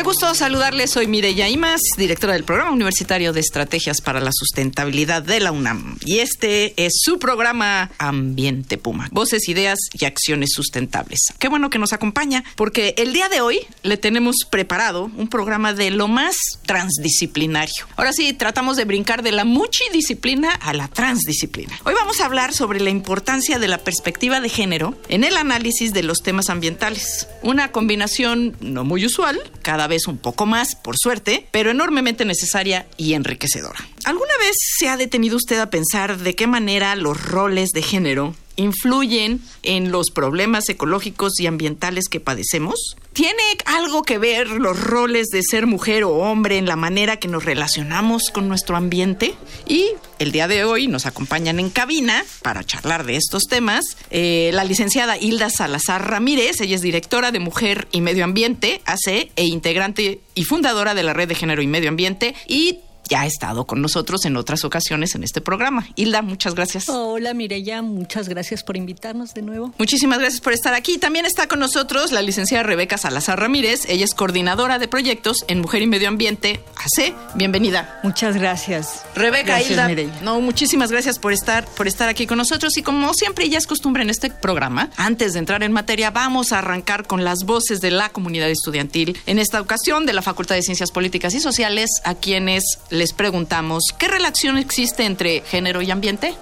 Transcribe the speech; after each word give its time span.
Qué 0.00 0.04
gusto 0.04 0.34
saludarles. 0.34 0.92
Soy 0.92 1.06
Mireya 1.06 1.46
Imas, 1.50 1.82
directora 1.98 2.32
del 2.32 2.44
Programa 2.44 2.70
Universitario 2.70 3.34
de 3.34 3.40
Estrategias 3.40 4.00
para 4.00 4.18
la 4.18 4.30
Sustentabilidad 4.32 5.22
de 5.22 5.40
la 5.40 5.52
UNAM. 5.52 5.98
Y 6.06 6.20
este 6.20 6.72
es 6.82 7.02
su 7.02 7.18
programa 7.18 7.90
Ambiente 7.98 8.78
Puma. 8.78 9.10
Voces, 9.12 9.46
ideas 9.50 9.78
y 9.92 10.06
acciones 10.06 10.52
sustentables. 10.54 11.20
Qué 11.38 11.48
bueno 11.48 11.68
que 11.68 11.78
nos 11.78 11.92
acompaña, 11.92 12.44
porque 12.56 12.94
el 12.96 13.12
día 13.12 13.28
de 13.28 13.42
hoy 13.42 13.60
le 13.82 13.98
tenemos 13.98 14.36
preparado 14.50 15.10
un 15.18 15.28
programa 15.28 15.74
de 15.74 15.90
lo 15.90 16.08
más 16.08 16.34
transdisciplinario. 16.64 17.86
Ahora 17.96 18.14
sí, 18.14 18.32
tratamos 18.32 18.78
de 18.78 18.86
brincar 18.86 19.22
de 19.22 19.32
la 19.32 19.44
multidisciplina 19.44 20.50
a 20.50 20.72
la 20.72 20.88
transdisciplina. 20.88 21.78
Hoy 21.84 21.92
vamos 21.92 22.22
a 22.22 22.24
hablar 22.24 22.54
sobre 22.54 22.80
la 22.80 22.88
importancia 22.88 23.58
de 23.58 23.68
la 23.68 23.76
perspectiva 23.76 24.40
de 24.40 24.48
género 24.48 24.98
en 25.10 25.24
el 25.24 25.36
análisis 25.36 25.92
de 25.92 26.04
los 26.04 26.20
temas 26.22 26.48
ambientales. 26.48 27.28
Una 27.42 27.70
combinación 27.70 28.56
no 28.60 28.84
muy 28.84 29.04
usual, 29.04 29.38
cada 29.60 29.89
vez 29.90 30.06
un 30.06 30.16
poco 30.16 30.46
más, 30.46 30.74
por 30.74 30.96
suerte, 30.96 31.46
pero 31.50 31.70
enormemente 31.70 32.24
necesaria 32.24 32.86
y 32.96 33.12
enriquecedora. 33.12 33.78
¿Alguna 34.04 34.32
vez 34.38 34.56
se 34.78 34.88
ha 34.88 34.96
detenido 34.96 35.36
usted 35.36 35.58
a 35.58 35.68
pensar 35.68 36.16
de 36.16 36.34
qué 36.34 36.46
manera 36.46 36.96
los 36.96 37.22
roles 37.22 37.70
de 37.70 37.82
género 37.82 38.34
influyen 38.56 39.42
en 39.62 39.92
los 39.92 40.10
problemas 40.10 40.68
ecológicos 40.70 41.38
y 41.38 41.46
ambientales 41.46 42.08
que 42.08 42.20
padecemos? 42.20 42.96
¿Tiene 43.12 43.42
algo 43.64 44.02
que 44.02 44.18
ver 44.18 44.48
los 44.48 44.80
roles 44.80 45.28
de 45.28 45.42
ser 45.42 45.66
mujer 45.66 46.04
o 46.04 46.14
hombre 46.14 46.58
en 46.58 46.66
la 46.66 46.76
manera 46.76 47.18
que 47.18 47.26
nos 47.26 47.44
relacionamos 47.44 48.30
con 48.30 48.48
nuestro 48.48 48.76
ambiente? 48.76 49.34
Y 49.66 49.88
el 50.20 50.30
día 50.30 50.46
de 50.46 50.64
hoy 50.64 50.86
nos 50.86 51.06
acompañan 51.06 51.58
en 51.58 51.70
cabina 51.70 52.24
para 52.42 52.62
charlar 52.62 53.04
de 53.04 53.16
estos 53.16 53.44
temas 53.44 53.96
eh, 54.10 54.50
la 54.52 54.64
licenciada 54.64 55.18
Hilda 55.18 55.50
Salazar 55.50 56.08
Ramírez, 56.08 56.60
ella 56.60 56.76
es 56.76 56.82
directora 56.82 57.32
de 57.32 57.40
Mujer 57.40 57.88
y 57.90 58.00
Medio 58.00 58.24
Ambiente, 58.24 58.80
AC, 58.84 59.30
e 59.34 59.44
integrante 59.44 60.20
y 60.34 60.44
fundadora 60.44 60.94
de 60.94 61.02
la 61.02 61.12
Red 61.12 61.28
de 61.28 61.34
Género 61.34 61.62
y 61.62 61.66
Medio 61.66 61.88
Ambiente, 61.88 62.34
y 62.46 62.78
ya 63.10 63.22
ha 63.22 63.26
estado 63.26 63.66
con 63.66 63.82
nosotros 63.82 64.24
en 64.24 64.36
otras 64.36 64.64
ocasiones 64.64 65.14
en 65.14 65.24
este 65.24 65.40
programa. 65.40 65.86
Hilda, 65.96 66.22
muchas 66.22 66.54
gracias. 66.54 66.88
Hola 66.88 67.34
Mireya, 67.34 67.82
muchas 67.82 68.28
gracias 68.28 68.62
por 68.62 68.76
invitarnos 68.76 69.34
de 69.34 69.42
nuevo. 69.42 69.74
Muchísimas 69.78 70.20
gracias 70.20 70.40
por 70.40 70.52
estar 70.52 70.74
aquí. 70.74 70.96
También 70.96 71.26
está 71.26 71.48
con 71.48 71.58
nosotros 71.58 72.12
la 72.12 72.22
licenciada 72.22 72.62
Rebeca 72.62 72.96
Salazar 72.96 73.40
Ramírez. 73.40 73.84
Ella 73.88 74.04
es 74.04 74.14
coordinadora 74.14 74.78
de 74.78 74.88
proyectos 74.88 75.44
en 75.48 75.60
Mujer 75.60 75.82
y 75.82 75.86
Medio 75.88 76.08
Ambiente, 76.08 76.60
AC. 76.76 77.12
Bienvenida. 77.34 78.00
Muchas 78.04 78.36
gracias. 78.36 79.02
Rebeca, 79.14 79.60
Hilda. 79.60 79.88
No, 80.22 80.40
muchísimas 80.40 80.92
gracias 80.92 81.18
por 81.18 81.32
estar, 81.32 81.66
por 81.76 81.88
estar 81.88 82.08
aquí 82.08 82.26
con 82.26 82.38
nosotros. 82.38 82.76
Y 82.76 82.82
como 82.82 83.12
siempre 83.12 83.48
ya 83.48 83.58
es 83.58 83.66
costumbre 83.66 84.02
en 84.02 84.10
este 84.10 84.30
programa, 84.30 84.90
antes 84.96 85.32
de 85.32 85.40
entrar 85.40 85.64
en 85.64 85.72
materia, 85.72 86.10
vamos 86.10 86.52
a 86.52 86.58
arrancar 86.58 87.06
con 87.06 87.24
las 87.24 87.44
voces 87.44 87.80
de 87.80 87.90
la 87.90 88.10
comunidad 88.10 88.48
estudiantil. 88.50 89.18
En 89.26 89.40
esta 89.40 89.60
ocasión, 89.60 90.06
de 90.06 90.12
la 90.12 90.22
Facultad 90.22 90.54
de 90.54 90.62
Ciencias 90.62 90.92
Políticas 90.92 91.34
y 91.34 91.40
Sociales, 91.40 91.90
a 92.04 92.14
quienes 92.14 92.78
les 93.00 93.14
preguntamos, 93.14 93.94
¿qué 93.98 94.08
relación 94.08 94.58
existe 94.58 95.06
entre 95.06 95.40
género 95.40 95.80
y 95.80 95.90
ambiente? 95.90 96.34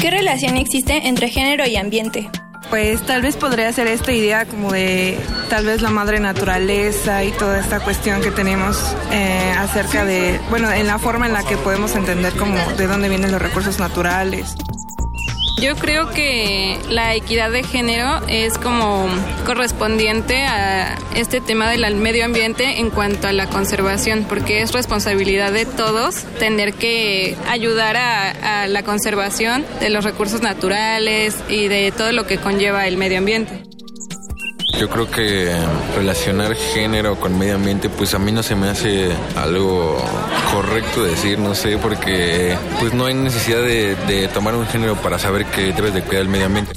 ¿Qué 0.00 0.08
relación 0.08 0.56
existe 0.56 1.08
entre 1.08 1.28
género 1.28 1.66
y 1.66 1.74
ambiente? 1.74 2.30
Pues 2.70 3.04
tal 3.06 3.22
vez 3.22 3.34
podría 3.36 3.72
ser 3.72 3.88
esta 3.88 4.12
idea 4.12 4.46
como 4.46 4.70
de 4.70 5.18
tal 5.48 5.66
vez 5.66 5.82
la 5.82 5.90
madre 5.90 6.20
naturaleza 6.20 7.24
y 7.24 7.32
toda 7.32 7.58
esta 7.58 7.80
cuestión 7.80 8.22
que 8.22 8.30
tenemos 8.30 8.94
eh, 9.10 9.52
acerca 9.58 10.04
de, 10.04 10.40
bueno, 10.48 10.70
en 10.70 10.86
la 10.86 11.00
forma 11.00 11.26
en 11.26 11.32
la 11.32 11.42
que 11.42 11.56
podemos 11.56 11.96
entender 11.96 12.34
como 12.34 12.56
de 12.78 12.86
dónde 12.86 13.08
vienen 13.08 13.32
los 13.32 13.42
recursos 13.42 13.80
naturales. 13.80 14.54
Yo 15.60 15.76
creo 15.76 16.08
que 16.08 16.78
la 16.88 17.14
equidad 17.14 17.50
de 17.50 17.62
género 17.62 18.20
es 18.28 18.56
como 18.56 19.08
correspondiente 19.44 20.46
a 20.46 20.96
este 21.14 21.42
tema 21.42 21.70
del 21.70 21.96
medio 21.96 22.24
ambiente 22.24 22.80
en 22.80 22.88
cuanto 22.88 23.28
a 23.28 23.32
la 23.32 23.46
conservación, 23.46 24.24
porque 24.26 24.62
es 24.62 24.72
responsabilidad 24.72 25.52
de 25.52 25.66
todos 25.66 26.24
tener 26.38 26.72
que 26.72 27.36
ayudar 27.46 27.98
a, 27.98 28.62
a 28.62 28.66
la 28.68 28.82
conservación 28.84 29.66
de 29.80 29.90
los 29.90 30.02
recursos 30.02 30.40
naturales 30.40 31.36
y 31.50 31.68
de 31.68 31.92
todo 31.94 32.10
lo 32.12 32.26
que 32.26 32.38
conlleva 32.38 32.86
el 32.86 32.96
medio 32.96 33.18
ambiente. 33.18 33.69
Yo 34.78 34.88
creo 34.88 35.10
que 35.10 35.54
relacionar 35.94 36.54
género 36.54 37.16
con 37.18 37.38
medio 37.38 37.56
ambiente, 37.56 37.88
pues 37.90 38.14
a 38.14 38.18
mí 38.18 38.32
no 38.32 38.42
se 38.42 38.54
me 38.54 38.68
hace 38.68 39.10
algo 39.36 40.02
correcto 40.52 41.04
decir, 41.04 41.38
no 41.38 41.54
sé, 41.54 41.76
porque 41.76 42.56
pues 42.78 42.94
no 42.94 43.06
hay 43.06 43.14
necesidad 43.14 43.62
de, 43.62 43.96
de 44.06 44.28
tomar 44.28 44.54
un 44.54 44.66
género 44.66 44.96
para 44.96 45.18
saber 45.18 45.46
que 45.46 45.72
debes 45.72 45.94
de 45.94 46.02
cuidar 46.02 46.22
el 46.22 46.28
medio 46.28 46.46
ambiente 46.46 46.72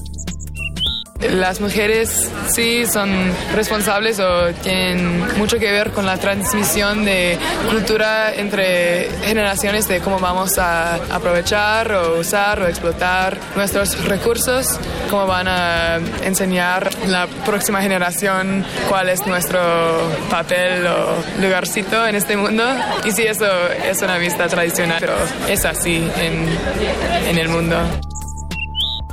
las 1.31 1.61
mujeres 1.61 2.29
sí 2.53 2.85
son 2.85 3.11
responsables 3.55 4.19
o 4.19 4.53
tienen 4.61 5.37
mucho 5.37 5.59
que 5.59 5.71
ver 5.71 5.91
con 5.91 6.05
la 6.05 6.17
transmisión 6.17 7.05
de 7.05 7.37
cultura 7.69 8.33
entre 8.33 9.09
generaciones 9.23 9.87
de 9.87 9.99
cómo 9.99 10.19
vamos 10.19 10.57
a 10.57 10.95
aprovechar 11.13 11.91
o 11.93 12.19
usar 12.19 12.61
o 12.61 12.67
explotar 12.67 13.37
nuestros 13.55 14.03
recursos, 14.05 14.67
cómo 15.09 15.27
van 15.27 15.47
a 15.47 15.99
enseñar 16.23 16.89
la 17.07 17.27
próxima 17.45 17.81
generación 17.81 18.65
cuál 18.89 19.09
es 19.09 19.25
nuestro 19.25 19.59
papel 20.29 20.85
o 20.87 21.41
lugarcito 21.41 22.05
en 22.05 22.15
este 22.15 22.37
mundo. 22.37 22.63
Y 23.05 23.11
sí, 23.11 23.23
eso 23.23 23.45
es 23.89 24.01
una 24.01 24.17
vista 24.17 24.47
tradicional, 24.47 24.97
pero 24.99 25.15
es 25.47 25.65
así 25.65 26.07
en, 26.17 26.47
en 27.27 27.37
el 27.37 27.49
mundo. 27.49 27.77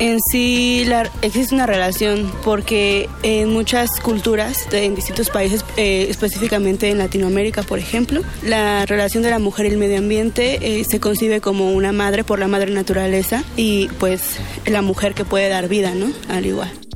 En 0.00 0.18
sí 0.32 0.86
existe 1.20 1.54
una 1.54 1.66
relación 1.66 2.32
porque 2.42 3.06
en 3.22 3.50
muchas 3.50 3.90
culturas, 4.00 4.66
en 4.72 4.94
distintos 4.94 5.28
países, 5.28 5.62
eh, 5.76 6.06
específicamente 6.08 6.88
en 6.88 6.96
Latinoamérica, 6.96 7.62
por 7.62 7.78
ejemplo, 7.78 8.22
la 8.42 8.86
relación 8.86 9.22
de 9.22 9.28
la 9.28 9.38
mujer 9.38 9.66
y 9.66 9.68
el 9.68 9.76
medio 9.76 9.98
ambiente 9.98 10.80
eh, 10.80 10.84
se 10.84 11.00
concibe 11.00 11.42
como 11.42 11.72
una 11.72 11.92
madre 11.92 12.24
por 12.24 12.38
la 12.38 12.48
madre 12.48 12.70
naturaleza 12.72 13.44
y 13.58 13.88
pues 13.98 14.38
la 14.64 14.80
mujer 14.80 15.12
que 15.12 15.26
puede 15.26 15.50
dar 15.50 15.68
vida, 15.68 15.94
¿no? 15.94 16.10
Al 16.30 16.46
igual. 16.46 16.89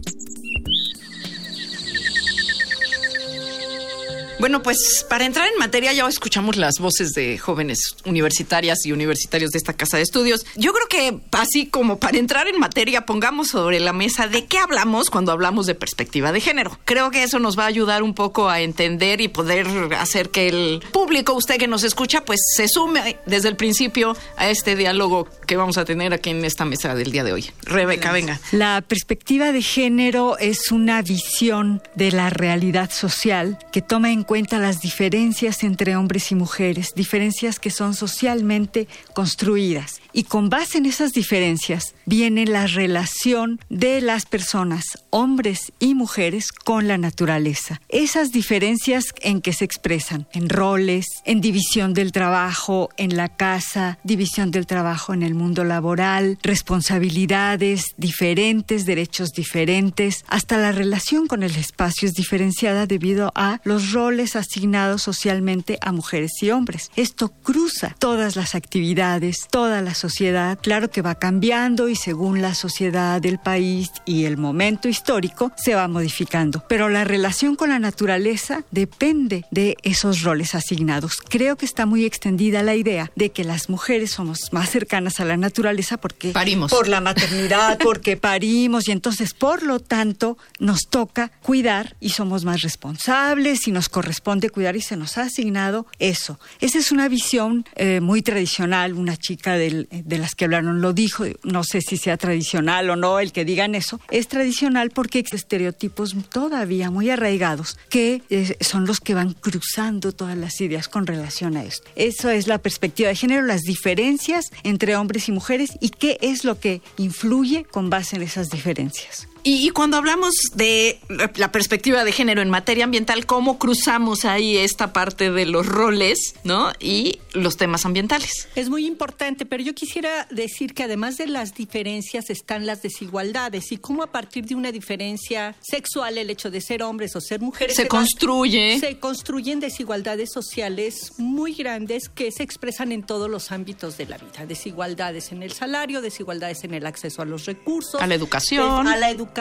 Bueno, 4.41 4.63
pues 4.63 5.07
para 5.09 5.25
entrar 5.25 5.49
en 5.49 5.59
materia 5.59 5.93
ya 5.93 6.07
escuchamos 6.07 6.57
las 6.57 6.79
voces 6.79 7.11
de 7.11 7.39
jóvenes 7.39 7.97
universitarias 8.05 8.85
y 8.85 8.93
universitarios 8.93 9.51
de 9.53 9.59
esta 9.59 9.73
casa 9.73 9.97
de 9.97 10.03
estudios. 10.03 10.45
Yo 10.57 10.73
creo 10.73 10.89
que 10.89 11.21
así 11.33 11.67
como 11.67 11.99
para 11.99 12.19
entrar 12.19 12.49
en 12.49 12.59
materia 12.59 13.07
pongamos 13.07 13.49
sobre 13.49 13.81
la 13.81 13.93
mesa 13.93 14.27
de 14.27 14.47
qué 14.47 14.59
hablamos 14.59 15.11
cuando 15.11 15.33
hablamos 15.33 15.67
de 15.67 15.75
perspectiva 15.75 16.33
de 16.33 16.41
género. 16.41 16.79
Creo 16.85 17.11
que 17.11 17.23
eso 17.23 17.39
nos 17.39 17.59
va 17.59 17.65
a 17.65 17.69
ayudar 17.69 18.03
un 18.03 18.15
poco 18.15 18.49
a 18.49 18.61
entender 18.61 19.21
y 19.21 19.29
poder 19.29 19.67
hacer 19.99 20.31
que 20.31 20.49
el 20.49 20.83
público, 20.93 21.04
usted 21.33 21.57
que 21.57 21.69
nos 21.69 21.85
escucha, 21.85 22.25
pues 22.25 22.41
se 22.55 22.69
sume 22.69 23.17
desde 23.25 23.49
el 23.49 23.57
principio 23.57 24.15
a 24.37 24.51
este 24.51 24.77
diálogo 24.77 25.27
que 25.47 25.57
vamos 25.57 25.79
a 25.79 25.87
tener 25.87 26.13
aquí 26.13 26.31
en 26.31 26.45
esta 26.45 26.67
mesa 26.67 26.95
del 26.95 27.13
día 27.13 27.25
de 27.25 27.33
hoy. 27.33 27.51
Rebeca, 27.63 28.13
venga. 28.13 28.41
La 28.53 28.83
perspectiva 28.87 29.53
de 29.53 29.63
género 29.63 30.37
es 30.39 30.71
una 30.71 31.01
visión 31.01 31.83
de 31.95 32.13
la 32.13 32.29
realidad 32.29 32.91
social 32.91 33.59
que 33.73 33.81
toma 33.81 34.11
en 34.13 34.23
cuenta 34.23 34.35
cuenta 34.35 34.59
las 34.59 34.81
diferencias 34.81 35.63
entre 35.63 35.95
hombres 35.95 36.33
y 36.33 36.35
mujeres, 36.35 36.93
diferencias 36.97 37.61
que 37.61 37.71
son 37.71 37.95
socialmente 37.95 38.89
construidas. 39.13 40.01
Y 40.13 40.25
con 40.25 40.49
base 40.51 40.79
en 40.79 40.87
esas 40.87 41.13
diferencias 41.13 41.95
viene 42.05 42.45
la 42.47 42.67
relación 42.67 43.61
de 43.69 44.01
las 44.01 44.27
personas, 44.27 44.85
hombres 45.11 45.73
y 45.79 45.95
mujeres, 45.95 46.51
con 46.51 46.89
la 46.89 46.99
naturaleza. 46.99 47.81
Esas 47.89 48.33
diferencias 48.33 49.05
en 49.21 49.41
que 49.41 49.53
se 49.53 49.65
expresan, 49.65 50.27
en 50.33 50.49
roles, 50.49 51.04
en 51.25 51.41
división 51.41 51.93
del 51.93 52.13
trabajo, 52.13 52.89
en 52.97 53.17
la 53.17 53.29
casa, 53.29 53.99
división 54.05 54.51
del 54.51 54.67
trabajo 54.67 55.13
en 55.13 55.23
el 55.23 55.35
mundo 55.35 55.65
laboral, 55.65 56.39
responsabilidades 56.43 57.95
diferentes, 57.97 58.87
derechos 58.87 59.33
diferentes, 59.33 60.25
hasta 60.29 60.57
la 60.57 60.73
relación 60.73 61.27
con 61.27 61.43
el 61.43 61.57
espacio 61.57 62.09
es 62.09 62.15
diferenciada 62.15 62.87
debido 62.87 63.33
a 63.35 63.61
los 63.65 63.93
roles 63.93 64.05
roles 64.05 64.37
asignados 64.37 65.01
socialmente 65.01 65.79
a 65.81 65.91
mujeres 65.91 66.33
y 66.43 66.51
hombres. 66.51 66.91
Esto 66.95 67.31
cruza 67.31 67.97
todas 67.99 68.37
las 68.37 68.55
actividades, 68.55 69.49
toda 69.51 69.81
la 69.81 69.95
sociedad. 69.95 70.59
Claro 70.61 70.91
que 70.91 71.01
va 71.01 71.15
cambiando 71.15 71.89
y 71.89 71.97
según 71.97 72.43
la 72.43 72.55
sociedad, 72.55 73.25
el 73.25 73.39
país 73.39 73.91
y 74.05 74.27
el 74.27 74.37
momento 74.37 74.91
histórico 74.91 75.53
se 75.57 75.75
va 75.75 75.89
modificando. 75.89 76.65
Pero 76.69 76.91
la 76.91 77.05
relación 77.05 77.57
con 77.57 77.71
la 77.71 77.79
naturaleza 77.79 78.63
depende 78.71 79.47
de 79.51 79.79
esos 79.83 80.21
roles 80.21 80.55
asignados. 80.55 80.84
Creo 81.29 81.57
que 81.57 81.67
está 81.67 81.87
muy 81.87 82.05
extendida 82.05 82.63
la 82.63 82.75
idea 82.75 83.11
de 83.15 83.31
que 83.31 83.45
las 83.45 83.69
mujeres 83.69 84.13
somos 84.13 84.53
más 84.53 84.71
cercanas 84.71 85.21
a 85.21 85.25
la 85.25 85.37
naturaleza 85.37 85.97
porque 85.97 86.31
parimos. 86.31 86.71
por 86.71 86.89
la 86.89 87.01
maternidad, 87.01 87.79
porque 87.83 88.17
parimos 88.17 88.89
y 88.89 88.93
entonces 88.93 89.35
por 89.35 89.63
lo 89.63 89.81
tanto 89.81 90.39
nos 90.59 90.89
toca 90.89 91.31
cuidar 91.43 91.97
y 92.01 92.11
somos 92.11 92.45
más 92.45 92.63
responsables 92.63 93.67
y 93.69 93.73
nos 93.73 93.89
corresponde 93.89 94.51
cuidar 94.51 94.77
y 94.77 94.81
se 94.81 94.97
nos 94.97 95.19
ha 95.19 95.23
asignado 95.23 95.87
eso. 95.99 96.39
Esa 96.61 96.79
es 96.79 96.93
una 96.93 97.09
visión 97.09 97.65
eh, 97.77 98.01
muy 98.01 98.23
tradicional, 98.23 98.95
una 98.95 99.17
chica 99.17 99.55
de 99.55 99.87
las 100.19 100.35
que 100.35 100.45
hablaron 100.45 100.81
lo 100.81 100.93
dijo, 100.93 101.25
no 101.43 101.65
sé 101.65 101.81
si 101.81 101.97
sea 101.97 102.17
tradicional 102.17 102.91
o 102.91 102.97
no 102.97 103.19
el 103.21 103.33
que 103.33 103.45
digan 103.45 103.75
eso, 103.75 104.01
es 104.11 104.29
tradicional 104.29 104.91
porque 104.91 105.19
hay 105.19 105.25
estereotipos 105.31 106.15
todavía 106.31 106.91
muy 106.91 107.11
arraigados 107.11 107.79
que 107.89 108.23
eh, 108.31 108.57
son 108.61 108.87
los 108.87 109.01
que 109.01 109.15
van 109.15 109.33
cruzando 109.33 110.13
todas 110.13 110.37
las 110.37 110.61
ideas 110.61 110.74
con 110.89 111.07
relación 111.07 111.57
a 111.57 111.65
esto. 111.65 111.89
Eso 111.97 112.31
es 112.31 112.47
la 112.47 112.59
perspectiva 112.59 113.09
de 113.09 113.17
género, 113.17 113.43
las 113.43 113.63
diferencias 113.63 114.51
entre 114.63 114.97
hombres 114.97 115.29
y 115.29 115.33
mujeres 115.33 115.73
y 115.81 115.91
qué 115.91 116.19
es 116.21 116.45
lo 116.45 116.59
que 116.59 116.83
influye 116.97 117.65
con 117.65 117.91
base 117.91 118.17
en 118.17 118.23
esas 118.23 118.51
diferencias. 118.51 119.29
Y, 119.47 119.69
cuando 119.71 119.99
hablamos 119.99 120.35
de 120.55 120.99
la 121.37 121.53
perspectiva 121.53 122.03
de 122.03 122.13
género 122.13 122.41
en 122.41 122.49
materia 122.49 122.85
ambiental, 122.85 123.27
¿cómo 123.27 123.59
cruzamos 123.59 124.25
ahí 124.25 124.57
esta 124.57 124.95
parte 124.95 125.31
de 125.31 125.45
los 125.45 125.67
roles, 125.67 126.35
¿no? 126.45 126.73
Y 126.81 127.19
los 127.35 127.59
temas 127.59 127.85
ambientales. 127.85 128.49
Es 128.55 128.71
muy 128.71 128.87
importante, 128.87 129.45
pero 129.45 129.63
yo 129.63 129.75
quisiera 129.75 130.27
decir 130.31 130.73
que 130.73 130.85
además 130.85 131.19
de 131.19 131.27
las 131.27 131.55
diferencias 131.55 132.31
están 132.31 132.65
las 132.65 132.81
desigualdades 132.81 133.71
y 133.71 133.77
cómo 133.77 134.03
a 134.03 134.07
partir 134.07 134.47
de 134.47 134.55
una 134.55 134.73
diferencia 134.73 135.55
sexual, 135.61 136.17
el 136.17 136.31
hecho 136.31 136.51
de 136.51 136.63
ser 136.63 136.83
hombres 136.83 137.15
o 137.15 137.21
ser 137.21 137.41
mujeres, 137.43 137.77
se, 137.77 137.87
construye. 137.87 138.81
se 138.81 138.99
construyen 138.99 139.61
desigualdades 139.61 140.33
sociales 140.33 141.13
muy 141.19 141.53
grandes 141.53 142.09
que 142.09 142.33
se 142.33 142.43
expresan 142.43 142.93
en 142.93 143.03
todos 143.03 143.29
los 143.29 143.53
ámbitos 143.53 143.99
de 143.99 144.07
la 144.07 144.17
vida. 144.17 144.47
Desigualdades 144.47 145.33
en 145.33 145.43
el 145.43 145.53
salario, 145.53 146.01
desigualdades 146.01 146.65
en 146.65 146.73
el 146.73 146.87
acceso 146.87 147.21
a 147.21 147.27
los 147.27 147.45
recursos, 147.45 148.01
a 148.01 148.07
la 148.07 148.15
educación, 148.15 148.89
a 148.89 148.97
la 148.97 149.11
educación 149.11 149.34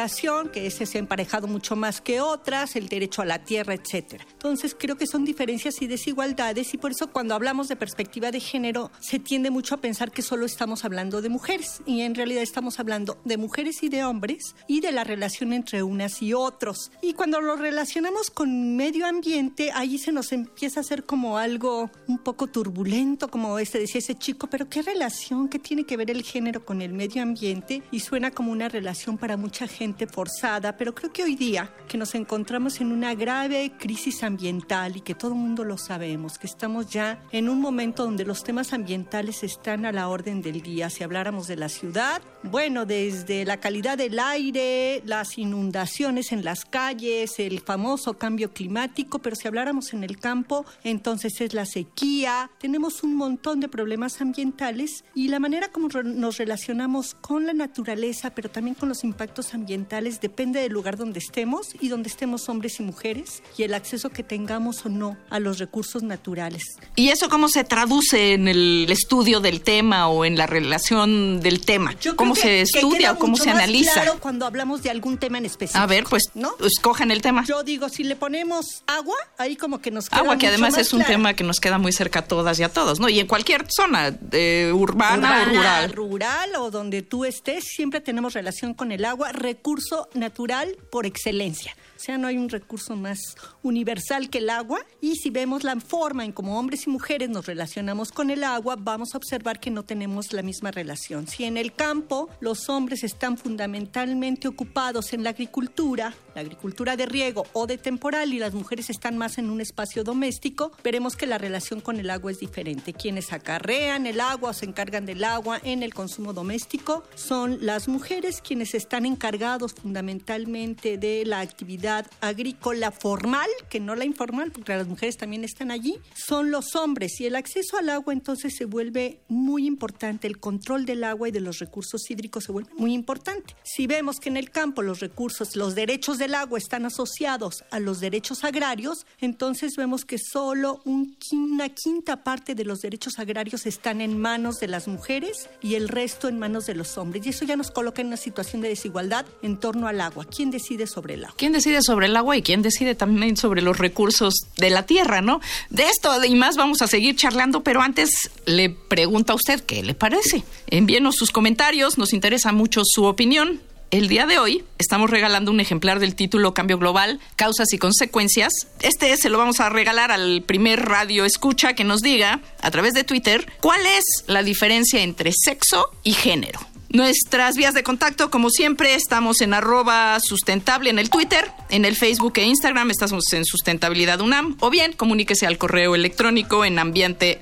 que 0.52 0.66
ese 0.66 0.88
se 0.88 0.98
ha 0.98 1.00
emparejado 1.00 1.48
mucho 1.48 1.76
más 1.76 2.02
que 2.02 2.20
otras, 2.20 2.76
el 2.76 2.90
derecho 2.90 3.22
a 3.22 3.26
la 3.26 3.44
tierra, 3.44 3.76
etcétera. 3.76 4.26
Entonces 4.34 4.76
creo 4.78 4.98
que 4.98 5.06
son 5.06 5.24
diferencias 5.24 5.82
y 5.84 5.88
desigualdades 5.88 6.74
y 6.74 6.78
por 6.78 6.92
eso 6.92 7.12
cuando 7.12 7.36
hablamos 7.36 7.68
de 7.68 7.76
perspectiva 7.76 8.32
de 8.32 8.40
género 8.40 8.92
se 9.00 9.20
tiende 9.20 9.52
mucho 9.52 9.76
a 9.76 9.82
pensar 9.82 10.12
que 10.12 10.24
solo 10.24 10.48
estamos 10.48 10.84
hablando 10.84 11.22
de 11.22 11.30
mujeres 11.30 11.82
y 11.86 12.02
en 12.02 12.16
realidad 12.16 12.42
estamos 12.42 12.80
hablando 12.80 13.22
de 13.24 13.38
mujeres 13.38 13.84
y 13.84 13.90
de 13.90 14.04
hombres 14.04 14.56
y 14.68 14.82
de 14.82 14.92
la 14.92 15.04
relación 15.04 15.54
entre 15.54 15.84
unas 15.84 16.24
y 16.24 16.34
otros. 16.34 16.92
Y 17.02 17.14
cuando 17.14 17.40
lo 17.40 17.56
relacionamos 17.56 18.32
con 18.32 18.76
medio 18.76 19.06
ambiente, 19.06 19.72
ahí 19.76 20.00
se 20.00 20.12
nos 20.12 20.32
empieza 20.32 20.80
a 20.80 20.82
hacer 20.82 21.04
como 21.04 21.38
algo 21.38 21.92
un 22.08 22.18
poco 22.18 22.48
turbulento, 22.48 23.28
como 23.28 23.60
este 23.60 23.78
decía 23.78 24.00
ese 24.00 24.16
chico, 24.16 24.48
pero 24.48 24.68
¿qué 24.68 24.82
relación, 24.82 25.50
qué 25.50 25.60
tiene 25.60 25.84
que 25.84 25.98
ver 25.98 26.10
el 26.10 26.24
género 26.24 26.66
con 26.66 26.82
el 26.82 26.94
medio 26.94 27.22
ambiente? 27.22 27.84
Y 27.92 28.00
suena 28.00 28.32
como 28.32 28.52
una 28.52 28.70
relación 28.70 29.20
para 29.20 29.38
mucha 29.38 29.68
gente 29.68 29.83
forzada, 30.08 30.78
pero 30.78 30.96
creo 30.96 31.12
que 31.12 31.24
hoy 31.24 31.36
día 31.36 31.70
que 31.90 31.98
nos 31.98 32.16
encontramos 32.16 32.80
en 32.80 32.92
una 32.92 33.16
grave 33.16 33.74
crisis 33.78 34.24
ambiental 34.24 34.96
y 34.96 35.02
que 35.02 35.14
todo 35.14 35.32
el 35.32 35.38
mundo 35.38 35.66
lo 35.66 35.78
sabemos, 35.78 36.38
que 36.38 36.48
estamos 36.48 36.90
ya 36.90 37.22
en 37.32 37.50
un 37.50 37.60
momento 37.60 38.06
donde 38.06 38.26
los 38.26 38.44
temas 38.44 38.72
ambientales 38.72 39.44
están 39.44 39.86
a 39.86 39.92
la 39.92 40.08
orden 40.08 40.42
del 40.42 40.62
día. 40.62 40.90
Si 40.90 41.04
habláramos 41.04 41.48
de 41.48 41.58
la 41.58 41.68
ciudad, 41.68 42.22
bueno, 42.44 42.86
desde 42.86 43.46
la 43.46 43.58
calidad 43.58 43.98
del 43.98 44.18
aire, 44.20 45.02
las 45.06 45.38
inundaciones 45.38 46.32
en 46.32 46.46
las 46.46 46.64
calles, 46.64 47.40
el 47.40 47.60
famoso 47.60 48.18
cambio 48.18 48.54
climático, 48.54 49.20
pero 49.20 49.36
si 49.36 49.48
habláramos 49.48 49.94
en 49.94 50.04
el 50.06 50.18
campo, 50.18 50.66
entonces 50.84 51.42
es 51.42 51.54
la 51.54 51.66
sequía. 51.66 52.50
Tenemos 52.58 53.04
un 53.04 53.16
montón 53.16 53.60
de 53.60 53.68
problemas 53.68 54.22
ambientales 54.22 55.04
y 55.14 55.28
la 55.28 55.40
manera 55.40 55.70
como 55.70 55.90
nos 55.90 56.38
relacionamos 56.38 57.16
con 57.16 57.46
la 57.46 57.54
naturaleza, 57.54 58.30
pero 58.30 58.50
también 58.50 58.76
con 58.76 58.88
los 58.88 59.04
impactos 59.04 59.54
ambientales 59.54 59.73
depende 60.22 60.62
del 60.62 60.72
lugar 60.72 60.98
donde 60.98 61.20
estemos 61.20 61.76
y 61.80 61.90
donde 61.90 62.10
estemos 62.10 62.48
hombres 62.50 62.80
y 62.80 62.84
mujeres 62.84 63.44
y 63.58 63.64
el 63.64 63.74
acceso 63.74 64.10
que 64.10 64.24
tengamos 64.24 64.86
o 64.86 64.90
no 64.90 65.18
a 65.30 65.40
los 65.40 65.60
recursos 65.60 66.04
naturales. 66.04 66.64
¿Y 66.96 67.10
eso 67.10 67.30
cómo 67.30 67.48
se 67.48 67.64
traduce 67.64 68.34
en 68.34 68.48
el 68.48 68.88
estudio 68.90 69.40
del 69.40 69.62
tema 69.62 70.08
o 70.08 70.26
en 70.26 70.38
la 70.38 70.48
relación 70.48 71.40
del 71.42 71.62
tema? 71.62 71.96
¿Cómo 72.16 72.36
se 72.36 72.62
estudia 72.62 73.14
o 73.14 73.18
cómo 73.18 73.36
se 73.36 73.50
analiza? 73.50 73.94
Claro, 73.94 74.20
cuando 74.20 74.46
hablamos 74.46 74.84
de 74.84 74.90
algún 74.90 75.18
tema 75.18 75.38
en 75.38 75.46
específico. 75.46 75.84
A 75.84 75.88
ver, 75.88 76.06
pues, 76.10 76.24
¿no? 76.34 76.54
escojan 76.66 77.12
el 77.12 77.22
tema. 77.22 77.44
Yo 77.46 77.64
digo, 77.64 77.90
si 77.90 78.04
le 78.04 78.16
ponemos 78.16 78.84
agua, 78.88 79.16
ahí 79.38 79.56
como 79.56 79.80
que 79.80 79.92
nos 79.92 80.10
queda 80.10 80.20
Agua, 80.20 80.38
que 80.38 80.48
además 80.48 80.78
es 80.78 80.94
un 80.94 81.04
tema 81.04 81.34
que 81.34 81.44
nos 81.44 81.60
queda 81.60 81.78
muy 81.78 81.92
cerca 81.92 82.20
a 82.20 82.22
todas 82.24 82.60
y 82.60 82.64
a 82.64 82.70
todos, 82.70 83.00
¿no? 83.00 83.10
Y 83.10 83.20
en 83.20 83.28
cualquier 83.28 83.66
zona, 83.70 84.12
de 84.12 84.72
urbana, 84.74 85.42
o 85.42 85.46
rural. 85.46 85.92
Rural 85.92 86.56
o 86.58 86.72
donde 86.72 87.02
tú 87.02 87.26
estés, 87.26 87.66
siempre 87.66 88.02
tenemos 88.02 88.34
relación 88.34 88.74
con 88.74 88.92
el 88.92 89.06
agua 89.06 89.32
recurso 89.64 90.10
natural 90.14 90.76
por 90.92 91.06
excelencia. 91.06 91.74
Sea, 92.04 92.18
no 92.18 92.28
hay 92.28 92.38
un 92.38 92.50
recurso 92.50 92.98
más 92.98 93.38
universal 93.62 94.30
que 94.30 94.40
el 94.40 94.50
agua. 94.50 94.86
Y 95.00 95.16
si 95.16 95.30
vemos 95.30 95.64
la 95.64 95.80
forma 95.80 96.26
en 96.26 96.34
cómo 96.34 96.60
hombres 96.60 96.86
y 96.86 96.90
mujeres 96.90 97.30
nos 97.30 97.46
relacionamos 97.46 98.12
con 98.12 98.30
el 98.30 98.44
agua, 98.44 98.76
vamos 98.78 99.14
a 99.14 99.18
observar 99.18 99.62
que 99.62 99.72
no 99.72 99.84
tenemos 99.84 100.34
la 100.34 100.42
misma 100.42 100.72
relación. 100.72 101.30
Si 101.30 101.46
en 101.46 101.56
el 101.56 101.72
campo 101.72 102.30
los 102.42 102.68
hombres 102.68 103.06
están 103.06 103.38
fundamentalmente 103.38 104.50
ocupados 104.50 105.14
en 105.14 105.24
la 105.24 105.30
agricultura, 105.30 106.14
la 106.36 106.42
agricultura 106.42 106.98
de 106.98 107.06
riego 107.06 107.46
o 107.54 107.68
de 107.68 107.78
temporal, 107.78 108.34
y 108.34 108.40
las 108.40 108.54
mujeres 108.54 108.90
están 108.90 109.18
más 109.18 109.38
en 109.38 109.50
un 109.50 109.62
espacio 109.62 110.04
doméstico, 110.04 110.74
veremos 110.84 111.16
que 111.16 111.26
la 111.26 111.38
relación 111.38 111.80
con 111.80 112.02
el 112.02 112.10
agua 112.10 112.32
es 112.32 112.40
diferente. 112.40 112.92
Quienes 112.92 113.32
acarrean 113.32 114.08
el 114.08 114.20
agua 114.20 114.50
o 114.50 114.54
se 114.54 114.66
encargan 114.66 115.06
del 115.06 115.24
agua 115.24 115.62
en 115.64 115.84
el 115.84 115.94
consumo 115.94 116.34
doméstico 116.34 117.06
son 117.16 117.66
las 117.66 117.88
mujeres 117.88 118.42
quienes 118.42 118.74
están 118.74 119.06
encargados 119.06 119.74
fundamentalmente 119.74 120.98
de 120.98 121.24
la 121.26 121.40
actividad 121.40 121.93
agrícola 122.22 122.92
formal, 122.92 123.50
que 123.70 123.80
no 123.80 123.96
la 123.96 124.06
informal, 124.06 124.52
porque 124.52 124.76
las 124.76 124.88
mujeres 124.88 125.18
también 125.18 125.44
están 125.44 125.72
allí, 125.72 126.00
son 126.16 126.52
los 126.52 126.76
hombres. 126.76 127.20
Y 127.20 127.26
el 127.26 127.36
acceso 127.36 127.78
al 127.78 127.90
agua 127.90 128.14
entonces 128.14 128.56
se 128.56 128.66
vuelve 128.66 129.20
muy 129.28 129.66
importante, 129.66 130.28
el 130.28 130.40
control 130.40 130.86
del 130.86 131.04
agua 131.04 131.30
y 131.30 131.32
de 131.32 131.42
los 131.42 131.60
recursos 131.60 132.10
hídricos 132.10 132.46
se 132.46 132.52
vuelve 132.52 132.72
muy 132.78 132.94
importante. 132.94 133.56
Si 133.64 133.88
vemos 133.88 134.20
que 134.20 134.30
en 134.30 134.38
el 134.38 134.52
campo 134.52 134.82
los 134.82 135.00
recursos, 135.00 135.56
los 135.56 135.76
derechos 135.76 136.18
del 136.18 136.36
agua 136.36 136.58
están 136.58 136.86
asociados 136.86 137.64
a 137.72 137.80
los 137.80 138.00
derechos 138.00 138.44
agrarios, 138.44 139.06
entonces 139.20 139.76
vemos 139.76 140.06
que 140.06 140.18
solo 140.18 140.82
una 140.86 141.70
quinta 141.70 142.24
parte 142.24 142.56
de 142.56 142.66
los 142.66 142.82
derechos 142.82 143.20
agrarios 143.20 143.66
están 143.66 144.02
en 144.02 144.20
manos 144.20 144.60
de 144.60 144.68
las 144.68 144.88
mujeres 144.88 145.50
y 145.62 145.76
el 145.76 145.90
resto 145.90 146.28
en 146.28 146.40
manos 146.40 146.66
de 146.66 146.76
los 146.76 146.98
hombres. 146.98 147.26
Y 147.26 147.30
eso 147.30 147.46
ya 147.46 147.56
nos 147.56 147.72
coloca 147.72 148.02
en 148.02 148.08
una 148.08 148.18
situación 148.18 148.62
de 148.62 148.70
desigualdad 148.70 149.26
en 149.42 149.60
torno 149.60 149.88
al 149.88 150.02
agua. 150.02 150.26
¿Quién 150.26 150.52
decide 150.52 150.88
sobre 150.88 151.16
el 151.16 151.26
agua? 151.26 151.36
¿Quién 151.38 151.54
decide 151.54 151.82
sobre 151.84 152.08
el 152.08 152.16
agua 152.16 152.38
y 152.38 152.42
quién 152.42 152.62
decide 152.62 152.96
también 152.96 153.38
sobre 153.38 153.62
los 153.62 153.78
recursos 153.78 154.34
de 154.58 154.70
la 154.70 154.86
tierra, 154.86 155.22
no? 155.22 155.42
De 155.70 155.84
esto 155.84 156.12
y 156.24 156.36
más 156.36 156.56
vamos 156.56 156.82
a 156.82 156.88
seguir 156.88 157.16
charlando, 157.16 157.64
pero 157.64 157.82
antes 157.82 158.32
le 158.46 158.70
pregunto 158.70 159.34
a 159.34 159.36
usted 159.36 159.62
qué 159.62 159.84
le 159.84 159.94
parece. 159.94 160.44
Envíenos 160.68 161.16
sus 161.16 161.32
comentarios, 161.32 161.98
nos 161.98 162.14
interesa 162.14 162.52
mucho 162.52 162.82
su 162.84 163.06
opinión. 163.06 163.62
El 163.92 164.08
día 164.08 164.26
de 164.26 164.40
hoy 164.40 164.64
estamos 164.80 165.12
regalando 165.12 165.52
un 165.52 165.60
ejemplar 165.60 166.00
del 166.00 166.16
título 166.16 166.56
Cambio 166.56 166.80
Global, 166.80 167.20
Causas 167.36 167.74
y 167.74 167.78
Consecuencias. 167.78 168.52
Este 168.82 169.16
se 169.18 169.30
lo 169.30 169.38
vamos 169.38 169.60
a 169.60 169.70
regalar 169.70 170.12
al 170.12 170.42
primer 170.42 170.84
radio 170.84 171.26
escucha 171.26 171.74
que 171.74 171.84
nos 171.84 172.02
diga 172.02 172.42
a 172.62 172.72
través 172.72 172.96
de 172.96 173.04
Twitter 173.04 173.46
cuál 173.62 173.82
es 173.86 174.04
la 174.26 174.42
diferencia 174.42 175.04
entre 175.04 175.32
sexo 175.32 175.92
y 176.04 176.14
género. 176.14 176.73
Nuestras 176.94 177.56
vías 177.56 177.74
de 177.74 177.82
contacto, 177.82 178.30
como 178.30 178.52
siempre, 178.52 178.94
estamos 178.94 179.42
en 179.42 179.56
arroba 179.56 180.20
sustentable 180.20 180.92
en 180.92 181.00
el 181.00 181.10
Twitter, 181.10 181.50
en 181.70 181.86
el 181.86 181.96
Facebook 181.96 182.34
e 182.36 182.44
Instagram, 182.44 182.92
estamos 182.92 183.34
en 183.34 183.46
sustentabilidad 183.46 184.22
UNAM, 184.22 184.58
o 184.60 184.70
bien 184.70 184.94
comuníquese 184.94 185.48
al 185.48 185.58
correo 185.58 185.96
electrónico 185.96 186.66
en 186.66 186.78
ambiente. 186.78 187.40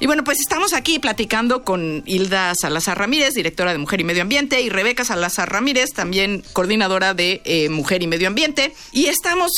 Y 0.00 0.06
bueno, 0.06 0.22
pues 0.22 0.40
estamos 0.40 0.74
aquí 0.74 0.98
platicando 0.98 1.64
con 1.64 2.02
Hilda 2.04 2.54
Salazar 2.54 2.98
Ramírez, 2.98 3.32
directora 3.32 3.72
de 3.72 3.78
Mujer 3.78 4.02
y 4.02 4.04
Medio 4.04 4.20
Ambiente, 4.20 4.60
y 4.60 4.68
Rebeca 4.68 5.06
Salazar 5.06 5.50
Ramírez, 5.50 5.94
también 5.94 6.44
coordinadora 6.52 7.14
de 7.14 7.40
eh, 7.46 7.70
Mujer 7.70 8.02
y 8.02 8.06
Medio 8.06 8.28
Ambiente. 8.28 8.74
Y 8.92 9.06
estamos 9.06 9.50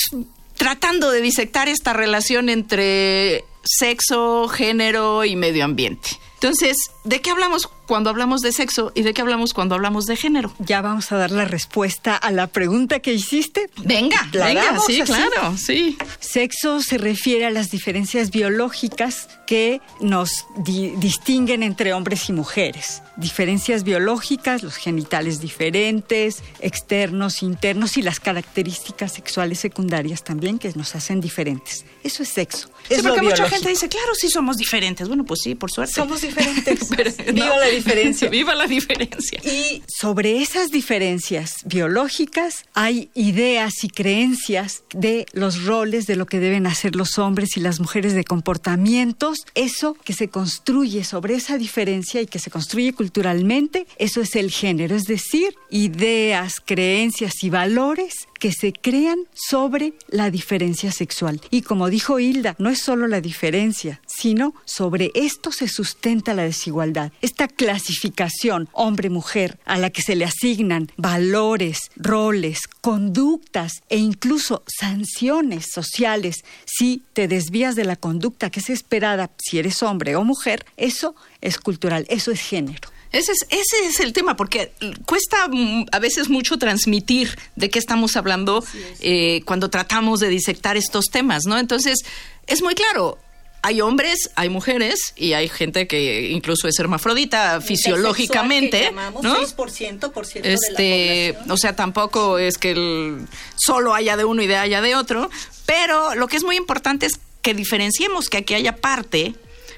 tratando 0.57 1.11
de 1.11 1.21
disectar 1.21 1.69
esta 1.69 1.93
relación 1.93 2.49
entre 2.49 3.45
sexo, 3.65 4.49
género 4.49 5.25
y 5.25 5.37
medio 5.37 5.65
ambiente. 5.65 6.11
Entonces, 6.35 6.77
¿de 7.05 7.21
qué 7.21 7.31
hablamos 7.31 7.69
cuando 7.87 8.11
hablamos 8.11 8.41
de 8.41 8.53
sexo 8.53 8.93
y 8.95 9.03
de 9.03 9.13
qué 9.13 9.21
hablamos 9.23 9.53
cuando 9.55 9.75
hablamos 9.75 10.07
de 10.07 10.17
género? 10.17 10.53
Ya 10.59 10.81
vamos 10.83 11.13
a 11.13 11.17
dar 11.17 11.31
la 11.31 11.45
respuesta 11.45 12.17
a 12.17 12.31
la 12.31 12.47
pregunta 12.47 13.01
que 13.01 13.13
hiciste. 13.13 13.71
Venga, 13.85 14.29
La 14.33 14.47
venga, 14.47 14.81
sí, 14.87 15.01
así. 15.01 15.13
claro, 15.13 15.57
sí. 15.57 15.99
Sexo 16.21 16.81
se 16.83 16.99
refiere 16.99 17.47
a 17.47 17.51
las 17.51 17.71
diferencias 17.71 18.31
biológicas 18.31 19.29
que 19.47 19.81
nos 20.01 20.47
di- 20.57 20.93
distinguen 20.97 21.63
entre 21.63 21.93
hombres 21.93 22.29
y 22.29 22.33
mujeres. 22.33 23.03
Diferencias 23.17 23.85
biológicas, 23.85 24.63
los 24.63 24.77
genitales 24.77 25.41
diferentes, 25.41 26.43
externos, 26.61 27.43
internos 27.43 27.97
y 27.99 28.03
las 28.03 28.21
características 28.21 29.13
sexuales 29.13 29.59
secundarias 29.61 30.25
también 30.25 30.59
que 30.59 30.73
nos 30.75 30.95
hacen 30.95 31.21
diferentes. 31.21 31.85
Eso 32.03 32.23
es 32.23 32.31
sexo. 32.31 32.69
Sí, 32.89 32.95
es 32.95 33.05
lo 33.05 33.11
porque 33.11 33.27
mucha 33.27 33.49
gente 33.49 33.69
dice, 33.69 33.89
claro, 33.89 34.15
sí 34.15 34.29
somos 34.31 34.57
diferentes. 34.57 35.07
Bueno, 35.09 35.25
pues 35.25 35.41
sí, 35.43 35.55
por 35.55 35.71
suerte. 35.71 35.95
Somos 35.95 36.23
diferentes. 36.23 36.89
Viva 37.33 37.57
la 37.59 37.67
diferencia. 37.67 38.29
Viva 38.31 38.55
la 38.55 38.67
diferencia. 38.67 39.41
Y 39.45 39.83
sobre 39.87 40.43
esas 40.43 40.71
diferencias 40.71 41.57
biológicas 41.65 42.65
hay 42.75 43.11
ideas 43.15 43.85
y 43.85 43.89
creencias 43.89 44.85
de 44.95 45.27
los 45.33 45.65
roles 45.65 46.07
de 46.07 46.17
lo 46.17 46.27
que 46.27 46.41
deben 46.41 46.67
hacer 46.67 46.97
los 46.97 47.19
hombres 47.19 47.57
y 47.57 47.61
las 47.61 47.81
mujeres 47.81 48.15
de 48.15 48.25
comportamientos. 48.25 49.39
Eso 49.55 49.97
que 50.05 50.13
se 50.13 50.29
construye 50.29 51.05
sobre 51.05 51.35
esa 51.35 51.59
diferencia 51.59 52.21
y 52.21 52.27
que 52.27 52.39
se 52.39 52.51
construye 52.51 52.93
culturalmente, 52.93 53.87
eso 53.99 54.21
es 54.21 54.37
el 54.37 54.51
género, 54.51 54.95
es 54.95 55.05
decir, 55.05 55.55
ideas, 55.71 56.61
creencias 56.65 57.43
y 57.43 57.51
valores 57.51 58.29
que 58.39 58.53
se 58.53 58.73
crean 58.73 59.19
sobre 59.35 59.93
la 60.09 60.31
diferencia 60.31 60.91
sexual. 60.91 61.41
Y 61.51 61.63
como 61.63 61.89
dijo 61.89 62.19
Hilda, 62.19 62.57
no 62.59 62.71
es 62.71 62.81
solo 62.81 63.07
la 63.07 63.21
diferencia, 63.21 64.01
sino 64.23 64.55
sobre 64.65 65.11
esto 65.17 65.51
se 65.51 65.67
sustenta 65.67 66.33
la 66.33 66.45
desigualdad. 66.45 67.11
Esta 67.23 67.49
clasificación 67.49 68.69
hombre-mujer 68.71 69.59
a 69.65 69.79
la 69.79 69.91
que 69.91 70.01
se 70.01 70.15
le 70.15 70.25
asignan 70.25 70.93
valores, 70.97 71.91
roles, 71.97 72.61
conductas 72.81 73.83
e 73.89 73.99
incluso 73.99 74.63
sanciones 74.69 75.73
sociales 75.73 76.45
si 76.67 77.03
te 77.15 77.27
desvías 77.27 77.75
de 77.75 77.85
la 77.85 77.97
conducta 77.97 78.49
que 78.49 78.61
es 78.61 78.71
esperada 78.71 79.29
si 79.39 79.59
eres 79.59 79.83
hombre 79.83 80.15
o 80.15 80.23
mujer, 80.23 80.67
eso 80.77 81.17
es 81.41 81.59
cultural, 81.59 82.07
eso 82.09 82.31
es 82.31 82.41
género. 82.41 82.91
Ese 83.11 83.33
es, 83.33 83.47
ese 83.51 83.87
es 83.89 83.99
el 83.99 84.13
tema, 84.13 84.37
porque 84.37 84.73
cuesta 85.05 85.49
mm, 85.49 85.87
a 85.91 85.99
veces 85.99 86.29
mucho 86.29 86.59
transmitir 86.59 87.37
de 87.57 87.71
qué 87.71 87.81
estamos 87.81 88.17
hablando 88.17 88.65
eh, 89.01 89.43
cuando 89.47 89.69
tratamos 89.69 90.21
de 90.21 90.29
disectar 90.29 90.77
estos 90.77 91.07
temas, 91.07 91.43
¿no? 91.45 91.59
Entonces, 91.59 91.99
es 92.47 92.63
muy 92.63 92.75
claro. 92.77 93.19
Hay 93.65 93.81
hombres, 93.81 94.31
hay 94.35 94.49
mujeres 94.49 95.15
y 95.17 95.35
hay 95.35 95.49
gente 95.49 95.87
que 95.87 96.31
incluso 96.31 96.67
es 96.67 96.79
hermafrodita 96.81 97.61
fisiológicamente, 97.61 98.91
¿no? 99.23 99.37
6% 99.37 99.55
por 99.57 99.71
ciento 99.71 100.13
Este, 100.49 101.37
o 101.49 101.57
sea, 101.57 101.77
tampoco 101.77 102.39
es 102.39 102.59
que 102.59 102.73
el- 102.73 103.29
solo 103.57 103.95
haya 103.95 104.17
de 104.17 104.25
uno 104.25 104.43
y 104.43 104.49
de 104.49 104.57
haya 104.57 104.81
de 104.81 104.97
otro, 104.97 105.31
pero 105.65 106.15
lo 106.17 106.27
que 106.27 106.37
es 106.39 106.45
muy 106.45 106.57
importante 106.57 107.07
es 107.07 107.21
que 107.41 107.55
diferenciemos 107.55 108.29
que 108.29 108.39
aquí 108.39 108.55
haya 108.55 108.77
parte 108.77 109.35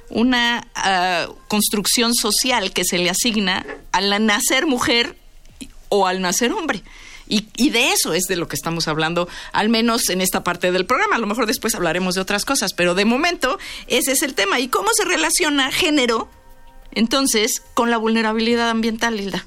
una 0.08 0.66
ah, 0.74 1.28
construcción 1.48 2.14
social 2.14 2.72
que 2.72 2.84
se 2.84 2.98
le 2.98 3.10
asigna 3.10 3.66
al 3.92 4.24
nacer 4.24 4.66
mujer 4.66 5.16
o 5.88 6.06
al 6.06 6.20
nacer 6.20 6.52
hombre. 6.52 6.82
Y, 7.28 7.48
y 7.56 7.70
de 7.70 7.92
eso 7.92 8.12
es 8.12 8.24
de 8.24 8.36
lo 8.36 8.48
que 8.48 8.56
estamos 8.56 8.88
hablando, 8.88 9.28
al 9.52 9.68
menos 9.68 10.08
en 10.10 10.20
esta 10.20 10.44
parte 10.44 10.72
del 10.72 10.86
programa. 10.86 11.16
A 11.16 11.18
lo 11.18 11.26
mejor 11.26 11.46
después 11.46 11.74
hablaremos 11.74 12.14
de 12.14 12.20
otras 12.20 12.44
cosas, 12.44 12.74
pero 12.74 12.94
de 12.94 13.04
momento 13.04 13.58
ese 13.86 14.12
es 14.12 14.22
el 14.22 14.34
tema. 14.34 14.60
¿Y 14.60 14.68
cómo 14.68 14.88
se 14.94 15.04
relaciona 15.04 15.70
género, 15.72 16.28
entonces, 16.92 17.62
con 17.74 17.90
la 17.90 17.96
vulnerabilidad 17.96 18.70
ambiental, 18.70 19.18
Hilda? 19.18 19.44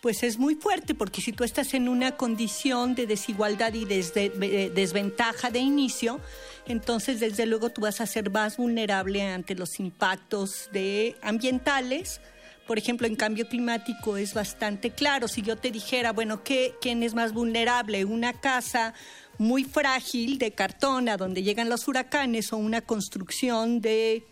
Pues 0.00 0.22
es 0.22 0.38
muy 0.38 0.54
fuerte 0.54 0.94
porque 0.94 1.20
si 1.20 1.32
tú 1.32 1.42
estás 1.42 1.74
en 1.74 1.88
una 1.88 2.16
condición 2.16 2.94
de 2.94 3.08
desigualdad 3.08 3.74
y 3.74 3.84
de 3.84 4.70
desventaja 4.72 5.50
de 5.50 5.58
inicio, 5.58 6.20
entonces 6.66 7.18
desde 7.18 7.46
luego 7.46 7.70
tú 7.70 7.80
vas 7.80 8.00
a 8.00 8.06
ser 8.06 8.30
más 8.30 8.58
vulnerable 8.58 9.22
ante 9.22 9.56
los 9.56 9.80
impactos 9.80 10.68
de 10.72 11.16
ambientales. 11.20 12.20
Por 12.68 12.78
ejemplo, 12.78 13.06
en 13.08 13.16
cambio 13.16 13.48
climático 13.48 14.16
es 14.16 14.34
bastante 14.34 14.90
claro. 14.90 15.26
Si 15.26 15.42
yo 15.42 15.56
te 15.56 15.70
dijera, 15.72 16.12
bueno, 16.12 16.44
¿qué, 16.44 16.74
¿quién 16.80 17.02
es 17.02 17.14
más 17.14 17.32
vulnerable? 17.32 18.04
¿Una 18.04 18.34
casa 18.34 18.94
muy 19.38 19.64
frágil 19.64 20.38
de 20.38 20.52
cartón 20.52 21.08
a 21.08 21.16
donde 21.16 21.42
llegan 21.42 21.68
los 21.68 21.88
huracanes 21.88 22.52
o 22.52 22.56
una 22.58 22.80
construcción 22.82 23.80
de... 23.80 24.24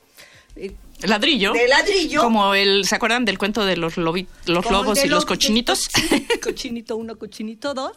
eh, 0.56 0.72
ladrillo. 1.02 1.52
De 1.52 1.66
ladrillo. 1.68 2.20
Como 2.22 2.54
el, 2.54 2.84
¿se 2.86 2.94
acuerdan 2.96 3.24
del 3.24 3.38
cuento 3.38 3.64
de 3.64 3.76
los, 3.76 3.96
lobi- 3.96 4.26
los 4.46 4.68
lobos 4.70 5.02
y 5.04 5.08
los 5.08 5.22
lo- 5.24 5.28
cochinitos? 5.28 5.88
cochinito 6.42 6.96
1, 6.96 7.16
cochinito 7.18 7.72
2, 7.72 7.92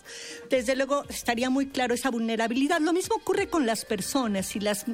desde 0.49 0.75
luego 0.75 1.03
estaría 1.09 1.49
muy 1.49 1.67
claro 1.67 1.93
esa 1.95 2.09
vulnerabilidad. 2.11 2.79
Lo 2.79 2.93
mismo 2.93 3.15
ocurre 3.15 3.47
con 3.47 3.65
las 3.65 3.85
personas. 3.85 4.45
Si 4.45 4.59
las 4.59 4.85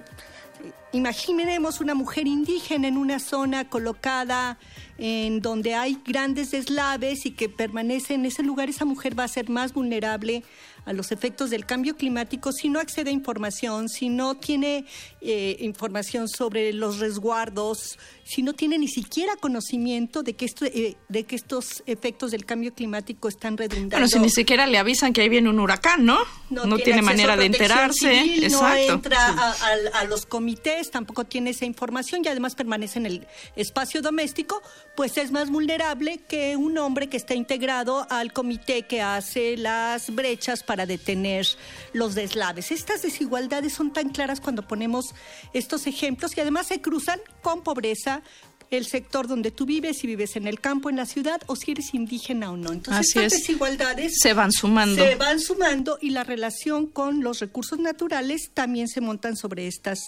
imaginemos 0.94 1.82
una 1.82 1.94
mujer 1.94 2.28
indígena 2.28 2.88
en 2.88 2.98
una 2.98 3.20
zona 3.20 3.70
colocada 3.70 4.58
en 4.98 5.42
donde 5.42 5.76
hay 5.76 5.98
grandes 6.06 6.52
deslaves 6.52 7.26
y 7.26 7.32
que 7.32 7.50
permanece 7.50 8.14
en 8.14 8.26
ese 8.26 8.44
lugar, 8.44 8.70
esa 8.70 8.86
mujer 8.86 9.18
va 9.20 9.26
a 9.26 9.28
ser 9.28 9.50
más 9.50 9.74
vulnerable 9.74 10.44
a 10.86 10.94
los 10.94 11.12
efectos 11.12 11.50
del 11.50 11.66
cambio 11.66 11.98
climático 11.98 12.52
si 12.54 12.70
no 12.70 12.80
accede 12.80 13.10
a 13.10 13.14
información, 13.14 13.90
si 13.90 14.08
no 14.08 14.36
tiene 14.36 14.86
eh, 15.20 15.58
información 15.60 16.30
sobre 16.30 16.72
los 16.74 17.00
resguardos, 17.00 17.98
si 18.24 18.44
no 18.44 18.54
tiene 18.54 18.78
ni 18.78 18.88
siquiera 18.88 19.36
conocimiento 19.36 20.22
de 20.24 20.36
que, 20.36 20.46
esto, 20.46 20.64
eh, 20.66 20.96
de 21.10 21.24
que 21.24 21.36
estos 21.36 21.84
efectos 21.88 22.30
del 22.32 22.46
cambio 22.46 22.72
climático 22.74 23.28
están 23.28 23.58
redundando. 23.58 23.96
Bueno, 23.96 24.08
si 24.08 24.20
ni 24.20 24.30
siquiera 24.30 24.68
le 24.68 24.78
avisan 24.78 25.12
que 25.12 25.22
ahí 25.22 25.30
viene 25.30 25.50
un 25.50 25.60
huracán, 25.60 26.06
¿no? 26.06 26.20
No, 26.52 26.78
tiene, 26.78 27.02
manera 27.02 27.36
de 27.36 27.46
enterarse. 27.46 28.22
civil, 28.22 28.44
Exacto. 28.46 28.88
No 28.88 28.94
entra 28.94 29.18
Sí. 29.34 29.40
a, 29.40 29.98
a- 29.98 30.00
a 30.02 30.04
los 30.06 30.26
comités, 30.28 30.55
tampoco 30.92 31.26
tiene 31.26 31.52
esa 31.52 31.66
información 31.66 32.22
y 32.24 32.28
además 32.28 32.56
permanece 32.56 33.00
en 33.00 33.06
el 33.06 33.28
espacio 33.56 34.02
doméstico, 34.02 34.62
pues 34.96 35.18
es 35.18 35.32
más 35.32 35.50
vulnerable 35.50 36.20
que 36.28 36.56
un 36.56 36.78
hombre 36.78 37.08
que 37.08 37.18
está 37.18 37.34
integrado 37.34 38.08
al 38.10 38.34
comité 38.34 38.84
que 38.84 39.02
hace 39.02 39.58
las 39.58 40.14
brechas 40.14 40.64
para 40.64 40.86
detener 40.86 41.48
los 41.94 42.16
deslaves. 42.16 42.72
Estas 42.72 43.02
desigualdades 43.02 43.74
son 43.74 43.94
tan 43.94 44.10
claras 44.10 44.42
cuando 44.42 44.68
ponemos 44.68 45.14
estos 45.54 45.88
ejemplos 45.88 46.36
y 46.38 46.42
además 46.42 46.68
se 46.68 46.82
cruzan 46.82 47.20
con 47.42 47.64
pobreza 47.64 48.22
el 48.72 48.86
sector 48.86 49.28
donde 49.28 49.52
tú 49.52 49.66
vives, 49.66 49.98
si 50.00 50.08
vives 50.08 50.36
en 50.36 50.48
el 50.48 50.60
campo, 50.60 50.90
en 50.90 50.96
la 50.98 51.06
ciudad, 51.06 51.42
o 51.48 51.56
si 51.56 51.72
eres 51.72 51.94
indígena 51.94 52.52
o 52.52 52.58
no. 52.58 52.72
Entonces, 52.74 53.00
Así 53.10 53.20
estas 53.20 53.34
es. 53.34 53.40
desigualdades 53.40 54.14
Se 54.20 54.34
van 54.34 54.52
sumando. 54.52 55.04
se 55.04 55.16
van 55.16 55.40
sumando 55.40 55.98
y 56.02 56.10
la 56.12 56.24
relación 56.24 56.88
con 56.88 57.24
los 57.24 57.40
recursos 57.40 57.80
naturales 57.80 58.52
también 58.54 58.88
se 58.88 59.02
montan 59.02 59.36
sobre 59.38 59.68
estas 59.68 60.00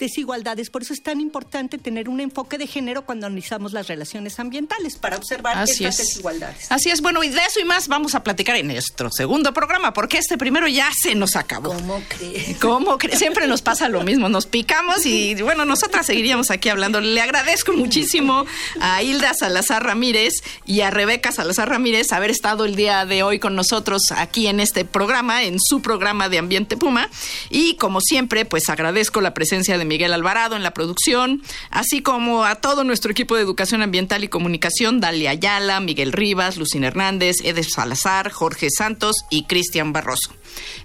desigualdades. 0.00 0.70
Por 0.70 0.82
eso 0.82 0.92
es 0.92 1.02
tan 1.02 1.20
importante 1.20 1.78
tener 1.78 2.08
un 2.08 2.20
enfoque 2.20 2.58
de 2.58 2.66
género 2.66 3.04
cuando 3.06 3.26
analizamos 3.26 3.72
las 3.72 3.86
relaciones 3.86 4.40
ambientales 4.40 4.96
para 4.96 5.16
observar 5.16 5.56
Así 5.58 5.84
estas 5.84 6.00
es. 6.00 6.06
desigualdades. 6.08 6.66
Así 6.72 6.90
es, 6.90 7.00
bueno, 7.00 7.22
y 7.22 7.28
de 7.28 7.38
eso 7.38 7.60
y 7.60 7.64
más 7.64 7.86
vamos 7.86 8.14
a 8.14 8.24
platicar 8.24 8.56
en 8.56 8.66
nuestro 8.66 9.10
segundo 9.12 9.52
programa, 9.52 9.92
porque 9.92 10.18
este 10.18 10.36
primero 10.36 10.66
ya 10.66 10.88
se 11.00 11.14
nos 11.14 11.36
acabó. 11.36 11.72
¿Cómo 11.74 12.02
crees? 12.08 12.56
¿Cómo 12.58 12.98
crees? 12.98 13.18
Siempre 13.18 13.46
nos 13.46 13.62
pasa 13.62 13.88
lo 13.88 14.02
mismo, 14.02 14.28
nos 14.28 14.46
picamos 14.46 15.06
y 15.06 15.34
bueno, 15.42 15.64
nosotras 15.64 16.06
seguiríamos 16.06 16.50
aquí 16.50 16.68
hablando. 16.68 17.00
Le 17.00 17.20
agradezco 17.20 17.72
muchísimo 17.72 18.46
a 18.80 19.02
Hilda 19.02 19.34
Salazar 19.34 19.84
Ramírez 19.84 20.32
y 20.64 20.80
a 20.80 20.90
Rebeca 20.90 21.30
Salazar 21.30 21.68
Ramírez 21.68 22.12
haber 22.12 22.30
estado 22.30 22.64
el 22.64 22.74
día 22.74 23.04
de 23.04 23.22
hoy 23.22 23.38
con 23.38 23.54
nosotros 23.54 24.00
aquí 24.16 24.46
en 24.46 24.60
este 24.60 24.84
programa, 24.84 25.44
en 25.44 25.58
su 25.60 25.82
programa 25.82 26.28
de 26.28 26.38
Ambiente 26.38 26.76
Puma. 26.76 27.10
Y 27.50 27.74
como 27.76 28.00
siempre, 28.00 28.44
pues 28.46 28.68
agradezco 28.68 29.20
la 29.20 29.34
presencia 29.34 29.76
de 29.76 29.84
Miguel 29.90 30.12
Alvarado 30.12 30.54
en 30.54 30.62
la 30.62 30.70
producción, 30.72 31.42
así 31.68 32.00
como 32.00 32.44
a 32.44 32.54
todo 32.54 32.84
nuestro 32.84 33.10
equipo 33.10 33.34
de 33.34 33.42
Educación 33.42 33.82
Ambiental 33.82 34.22
y 34.22 34.28
Comunicación, 34.28 35.00
Dalia 35.00 35.32
Ayala, 35.32 35.80
Miguel 35.80 36.12
Rivas, 36.12 36.56
Lucina 36.56 36.86
Hernández, 36.86 37.38
Eder 37.42 37.64
Salazar, 37.64 38.30
Jorge 38.30 38.68
Santos 38.70 39.16
y 39.30 39.46
Cristian 39.46 39.92
Barroso. 39.92 40.32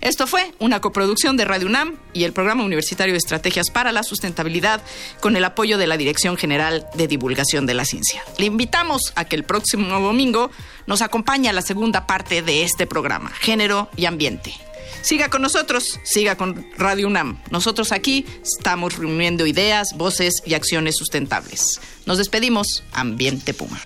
Esto 0.02 0.26
fue 0.26 0.54
una 0.60 0.82
coproducción 0.82 1.38
de 1.38 1.46
Radio 1.46 1.68
UNAM 1.68 1.98
y 2.14 2.24
el 2.24 2.34
Programa 2.34 2.64
Universitario 2.64 3.14
de 3.14 3.20
Estrategias 3.20 3.70
para 3.70 3.92
la 3.92 4.02
Sustentabilidad 4.02 4.82
con 5.22 5.36
el 5.36 5.44
apoyo 5.44 5.78
de 5.78 5.88
la 5.88 5.98
Dirección 5.98 6.36
General 6.36 6.88
de 6.96 7.08
Divulgación 7.08 7.68
de 7.68 7.76
la 7.76 7.86
Ciencia. 7.86 8.24
Le 8.40 8.48
invitamos 8.48 9.14
a 9.16 9.26
que 9.26 9.36
el 9.36 9.44
próximo 9.44 10.00
domingo 10.00 10.50
nos 10.88 11.04
acompañe 11.04 11.50
a 11.50 11.54
la 11.54 11.62
segunda 11.62 12.08
parte 12.08 12.42
de 12.42 12.64
este 12.64 12.88
programa, 12.88 13.30
Género 13.40 13.90
y 13.96 14.06
Ambiente. 14.06 14.56
Siga 15.02 15.30
con 15.30 15.42
nosotros, 15.42 16.00
siga 16.04 16.36
con 16.36 16.68
Radio 16.78 17.08
UNAM. 17.08 17.42
Nosotros 17.52 17.92
aquí 17.92 18.26
estamos 18.44 18.98
reuniendo 18.98 19.46
ideas, 19.46 19.90
voces 19.96 20.42
y 20.46 20.54
acciones 20.54 20.96
sustentables. 20.98 21.80
Nos 22.06 22.18
despedimos, 22.18 22.84
Ambiente 22.94 23.54
Puma. 23.54 23.82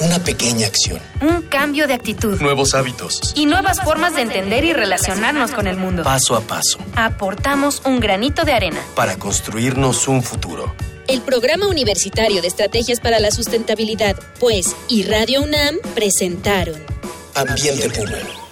Una 0.00 0.18
pequeña 0.18 0.66
acción. 0.66 1.00
Un 1.20 1.42
cambio 1.42 1.86
de 1.86 1.94
actitud. 1.94 2.40
Nuevos 2.40 2.74
hábitos. 2.74 3.32
Y 3.36 3.46
nuevas 3.46 3.80
formas 3.82 4.14
de 4.16 4.22
entender 4.22 4.64
y 4.64 4.72
relacionarnos 4.72 5.52
con 5.52 5.66
el 5.66 5.76
mundo. 5.76 6.02
Paso 6.02 6.34
a 6.34 6.40
paso. 6.40 6.78
Aportamos 6.96 7.80
un 7.84 8.00
granito 8.00 8.44
de 8.44 8.52
arena. 8.52 8.80
Para 8.96 9.16
construirnos 9.16 10.08
un 10.08 10.22
futuro. 10.22 10.74
El 11.06 11.20
Programa 11.20 11.68
Universitario 11.68 12.42
de 12.42 12.48
Estrategias 12.48 12.98
para 12.98 13.20
la 13.20 13.30
Sustentabilidad, 13.30 14.16
pues, 14.40 14.74
y 14.88 15.04
Radio 15.04 15.42
UNAM 15.42 15.76
presentaron 15.94 16.82
Ambiente 17.34 17.90
Puma. 17.90 18.43